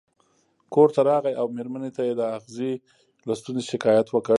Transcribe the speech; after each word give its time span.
کور 0.73 0.89
ته 0.95 1.01
راغی 1.09 1.33
او 1.39 1.45
مېرمنې 1.55 1.91
ته 1.95 2.01
یې 2.07 2.13
د 2.17 2.21
اغزي 2.37 2.71
له 3.27 3.33
ستونزې 3.39 3.65
شکایت 3.73 4.07
وکړ. 4.09 4.29